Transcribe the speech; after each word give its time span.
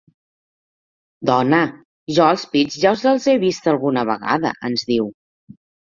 Dona, 1.31 1.59
jo 2.19 2.25
els 2.35 2.45
pits 2.55 2.77
ja 2.85 2.95
us 2.97 3.05
els 3.11 3.27
he 3.33 3.37
vist 3.47 3.69
alguna 3.75 4.07
vegada 4.13 4.55
–ens 4.71 4.89
diu. 4.95 5.13